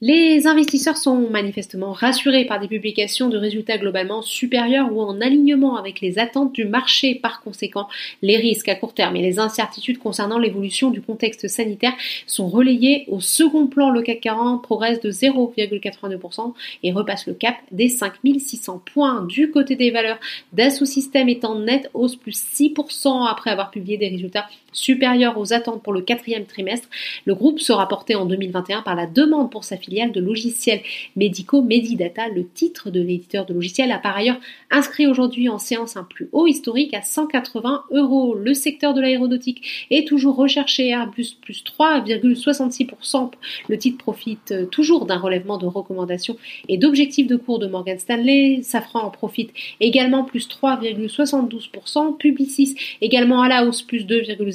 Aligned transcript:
Les 0.00 0.48
investisseurs 0.48 0.96
sont 0.96 1.30
manifestement 1.30 1.92
rassurés 1.92 2.44
par 2.44 2.58
des 2.58 2.66
publications 2.66 3.28
de 3.28 3.36
résultats 3.36 3.78
globalement 3.78 4.20
supérieurs 4.20 4.92
ou 4.92 5.00
en 5.00 5.20
alignement 5.20 5.76
avec 5.76 6.00
les 6.00 6.18
attentes 6.18 6.52
du 6.52 6.64
marché. 6.64 7.14
Par 7.14 7.40
conséquent, 7.40 7.86
les 8.20 8.36
risques 8.36 8.68
à 8.68 8.74
court 8.74 8.94
terme 8.94 9.14
et 9.14 9.22
les 9.22 9.38
incertitudes 9.38 9.98
concernant 9.98 10.38
l'évolution 10.38 10.90
du 10.90 11.00
contexte 11.00 11.46
sanitaire 11.46 11.92
sont 12.26 12.48
relayés 12.48 13.04
au 13.06 13.20
second 13.20 13.68
plan. 13.68 13.90
Le 13.90 14.02
CAC 14.02 14.22
40 14.22 14.62
progresse 14.64 14.98
de 14.98 15.12
0,82% 15.12 16.52
et 16.82 16.90
repasse 16.90 17.28
le 17.28 17.34
cap 17.34 17.54
des 17.70 17.88
5600 17.88 18.82
points. 18.92 19.24
Du 19.26 19.52
côté 19.52 19.76
des 19.76 19.92
valeurs, 19.92 20.18
Dassault 20.52 20.84
Systèmes 20.84 21.28
est 21.28 21.44
en 21.44 21.60
nette 21.60 21.90
hausse 21.94 22.16
plus 22.16 22.42
6% 22.42 23.30
après 23.30 23.50
avoir 23.50 23.70
publié 23.70 23.98
des 23.98 24.08
résultats 24.08 24.48
supérieurs 24.72 25.38
aux 25.38 25.52
attentes 25.52 25.82
pour 25.82 25.92
le 25.92 26.00
quatrième 26.00 26.44
trimestre. 26.44 26.88
Le 27.26 27.34
groupe 27.34 27.60
sera 27.60 27.88
porté 27.88 28.14
en 28.14 28.26
2021 28.26 28.82
par 28.82 28.96
la 28.96 29.06
demande 29.06 29.50
pour 29.50 29.64
sa 29.64 29.76
filiale 29.76 30.12
de 30.12 30.20
logiciels 30.20 30.80
médicaux 31.16 31.62
Medidata. 31.62 32.28
Le 32.28 32.46
titre 32.46 32.90
de 32.90 33.00
l'éditeur 33.00 33.46
de 33.46 33.54
logiciels 33.54 33.92
a 33.92 33.98
par 33.98 34.16
ailleurs 34.16 34.38
inscrit 34.70 35.06
aujourd'hui 35.06 35.48
en 35.48 35.58
séance 35.58 35.96
un 35.96 36.04
plus 36.04 36.28
haut 36.32 36.46
historique 36.46 36.94
à 36.94 37.02
180 37.02 37.84
euros. 37.92 38.34
Le 38.34 38.54
secteur 38.54 38.94
de 38.94 39.00
l'aéronautique 39.00 39.86
est 39.90 40.06
toujours 40.06 40.36
recherché 40.36 40.88
Airbus 40.88 41.36
plus 41.40 41.62
3,66%. 41.64 43.30
Le 43.68 43.78
titre 43.78 43.98
profite 43.98 44.70
toujours 44.70 45.06
d'un 45.06 45.18
relèvement 45.18 45.58
de 45.58 45.66
recommandations 45.66 46.36
et 46.68 46.78
d'objectifs 46.78 47.26
de 47.26 47.36
cours 47.36 47.58
de 47.58 47.66
Morgan 47.66 47.98
Stanley. 47.98 48.60
Safran 48.62 49.00
en 49.00 49.10
profite 49.10 49.50
également 49.80 50.24
plus 50.24 50.48
3,72%. 50.48 52.16
Publicis 52.16 52.76
également 53.00 53.42
à 53.42 53.48
la 53.48 53.66
hausse 53.66 53.82
plus 53.82 54.06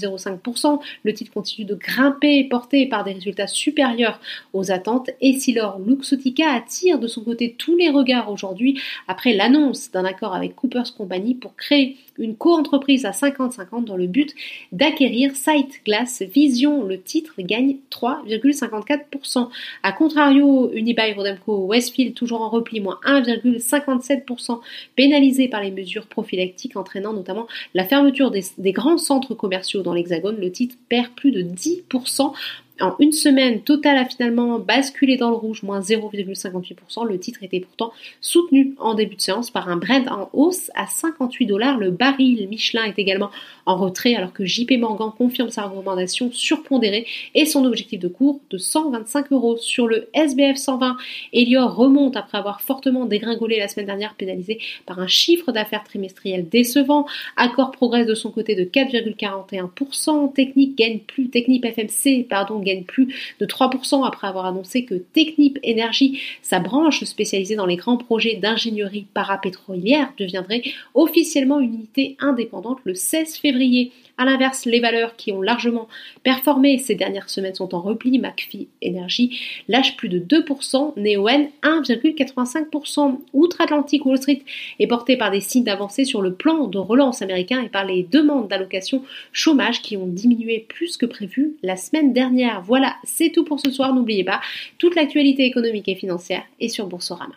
2,05%. 0.08 0.80
Le 1.04 1.14
titre 1.14 1.32
continue 1.32 1.66
de 1.66 1.76
grimper 1.76 2.44
porté 2.46 2.88
par 2.88 3.04
des 3.04 3.14
résultats 3.14 3.48
supérieurs 3.48 4.20
aux 4.54 4.72
attentes 4.72 5.10
Essilor 5.22 5.80
Luxotica 5.80 6.52
attire 6.52 7.00
de 7.00 7.08
son 7.08 7.24
côté 7.24 7.56
tous 7.58 7.76
les 7.76 7.90
regards 7.90 8.32
aujourd'hui 8.32 8.80
après 9.08 9.34
l'annonce 9.34 9.92
d'un 9.92 10.06
accord 10.06 10.34
avec 10.34 10.56
Cooper's 10.56 10.92
Company 10.92 11.36
pour 11.36 11.56
créer 11.56 11.98
une 12.18 12.36
co-entreprise 12.36 13.06
à 13.06 13.12
50-50 13.12 13.86
dans 13.86 13.98
le 13.98 14.08
but 14.08 14.34
d'acquérir 14.72 15.36
Sight 15.36 15.82
Glass 15.86 16.22
Vision. 16.22 16.84
Le 16.84 17.00
titre 17.00 17.34
gagne 17.40 17.78
3,54%. 17.92 19.50
A 19.84 19.92
contrario, 19.92 20.72
Unibail 20.74 21.14
Rodamco 21.14 21.66
Westfield 21.66 22.14
toujours 22.14 22.42
en 22.42 22.50
repli, 22.50 22.80
moins 22.80 23.00
1,57%, 23.06 24.60
pénalisé 24.96 25.48
par 25.48 25.62
les 25.62 25.72
mesures 25.72 26.08
prophylactiques 26.08 26.76
entraînant 26.76 27.14
notamment 27.14 27.48
la 27.74 27.84
fermeture 27.84 28.32
des 28.32 28.72
grands 28.72 28.98
centres 28.98 29.36
commerciaux 29.36 29.82
dans 29.82 29.94
l'Hexagone. 29.94 30.38
Le 30.40 30.52
titre 30.52 30.76
perd 30.90 31.10
plus 31.16 31.32
de 31.32 31.42
10%. 31.42 32.34
En 32.80 32.96
une 33.00 33.12
semaine, 33.12 33.62
Total 33.62 33.98
a 33.98 34.06
finalement 34.06 34.60
basculé 34.60 35.18
dans 35.18 35.30
le 35.30 35.36
rouge, 35.36 35.64
moins 35.64 35.80
0,58%. 35.80 37.08
Le 37.08 37.18
titre 37.20 37.44
était 37.44 37.60
pourtant 37.60 37.92
soutenu 38.22 38.76
en 38.78 38.94
début 38.94 39.16
de 39.16 39.22
séance 39.22 39.50
par 39.50 39.70
un 39.70 39.78
Brent 39.78 40.08
en 40.10 40.30
hausse 40.34 40.70
à 40.76 40.86
58 40.86 41.46
dollars. 41.46 41.78
Le 41.78 41.90
baril 41.90 42.48
Michelin 42.48 42.84
est 42.84 43.00
également 43.00 43.32
en 43.66 43.78
retrait 43.78 44.16
alors 44.16 44.32
que 44.32 44.46
JP 44.46 44.74
Morgan 44.80 45.12
confirme 45.18 45.50
sa 45.50 45.64
recommandation 45.64 46.32
surpondérée 46.32 47.08
et 47.34 47.46
son 47.46 47.66
objectif 47.66 48.00
de 48.00 48.08
cours 48.08 48.40
de 48.50 48.58
125 48.58 49.32
euros. 49.32 49.58
Sur 49.58 49.88
le 49.88 50.10
SBF 50.14 50.58
120, 50.58 50.98
Elior 51.34 51.76
remonte 51.76 52.16
après 52.16 52.38
avoir 52.38 52.62
fortement 52.62 53.06
dégringolé 53.06 53.58
la 53.58 53.68
semaine 53.68 53.88
dernière, 53.88 54.14
pénalisé 54.16 54.60
par 54.86 55.00
un 55.00 55.08
chiffre 55.08 55.52
d'affaires 55.52 55.84
trimestriel 55.84 56.48
décevant. 56.48 57.08
Accord 57.36 57.72
progresse 57.72 58.08
de 58.08 58.16
son 58.16 58.32
côté 58.32 58.56
de 58.56 58.64
4,41%. 58.64 60.34
Technique 60.34 60.78
gagne 60.78 61.00
plus, 61.00 61.30
Technique 61.30 61.66
FMC, 61.66 62.28
pardon, 62.28 62.60
gagne 62.68 62.84
plus 62.84 63.14
de 63.40 63.46
3% 63.46 64.06
après 64.06 64.28
avoir 64.28 64.46
annoncé 64.46 64.86
que 64.86 64.96
Technip 64.96 65.60
Energy, 65.66 66.20
sa 66.42 66.60
branche 66.60 67.04
spécialisée 67.04 67.56
dans 67.56 67.66
les 67.66 67.76
grands 67.76 67.98
projets 67.98 68.36
d'ingénierie 68.36 69.08
parapétrolière, 69.14 70.14
deviendrait 70.18 70.64
officiellement 70.94 71.60
une 71.60 71.74
unité 71.74 72.18
indépendante 72.20 72.80
le 72.84 72.94
16 72.94 73.38
février. 73.38 73.92
A 74.18 74.26
l'inverse, 74.26 74.66
les 74.66 74.80
valeurs 74.80 75.16
qui 75.16 75.32
ont 75.32 75.42
largement 75.42 75.88
performé 76.24 76.80
ces 76.80 76.96
dernières 76.96 77.30
semaines 77.30 77.54
sont 77.54 77.76
en 77.76 77.82
repli. 77.82 78.18
McPhee 78.18 78.68
Energy 78.84 79.40
lâche 79.68 79.96
plus 79.96 80.10
de 80.10 80.20
2%, 80.20 80.94
Neoen 80.98 81.50
1,85%. 81.62 83.20
Outre-Atlantique, 83.34 84.06
Wall 84.06 84.18
Street 84.18 84.42
est 84.80 84.88
porté 84.88 85.18
par 85.18 85.30
des 85.30 85.42
signes 85.42 85.64
d'avancée 85.64 86.04
sur 86.04 86.22
le 86.22 86.34
plan 86.34 86.68
de 86.68 86.80
relance 86.80 87.22
américain 87.22 87.62
et 87.62 87.70
par 87.70 87.86
les 87.86 88.04
demandes 88.04 88.48
d'allocation 88.48 89.04
chômage 89.32 89.82
qui 89.82 89.98
ont 89.98 90.08
diminué 90.08 90.66
plus 90.68 90.98
que 90.98 91.06
prévu 91.06 91.56
la 91.62 91.76
semaine 91.76 92.12
dernière. 92.12 92.62
Voilà, 92.62 92.96
c'est 93.04 93.32
tout 93.32 93.44
pour 93.44 93.60
ce 93.60 93.72
soir. 93.72 93.94
N'oubliez 93.94 94.24
pas, 94.24 94.42
toute 94.80 94.96
l'actualité 94.96 95.46
économique 95.46 95.88
et 95.88 95.96
financière 95.96 96.44
est 96.60 96.70
sur 96.70 96.88
Boursorama. 96.88 97.36